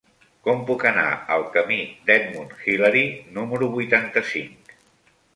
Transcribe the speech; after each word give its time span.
Com 0.45 0.61
puc 0.67 0.83
anar 0.91 1.09
al 1.35 1.43
camí 1.57 1.77
d'Edmund 2.07 2.55
Hillary 2.69 3.03
número 3.35 3.67
vuitanta-cinc? 3.75 4.73